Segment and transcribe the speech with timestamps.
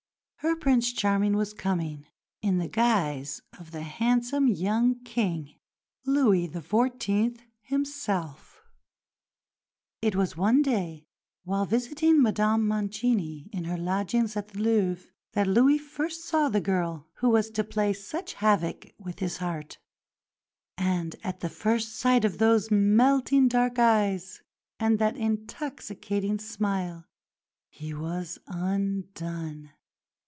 [0.43, 2.07] Her "Prince Charming" was coming
[2.41, 5.53] in the guise of the handsome young King,
[6.03, 7.37] Louis XIV.
[7.61, 8.59] himself.
[10.01, 11.03] It was one day
[11.43, 16.59] while visiting Madame Mancini in her lodgings at the Louvre that Louis first saw the
[16.59, 19.77] girl who was to play such havoc with his heart;
[20.75, 24.41] and at the first sight of those melting dark eyes
[24.79, 27.05] and that intoxicating smile
[27.69, 29.69] he was undone.